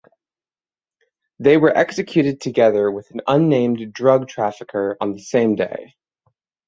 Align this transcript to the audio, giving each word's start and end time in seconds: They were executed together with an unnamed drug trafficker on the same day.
They 1.37 1.57
were 1.57 1.77
executed 1.77 2.41
together 2.41 2.89
with 2.89 3.11
an 3.11 3.21
unnamed 3.27 3.93
drug 3.93 4.27
trafficker 4.27 4.97
on 4.99 5.13
the 5.13 5.21
same 5.21 5.53
day. 5.53 5.93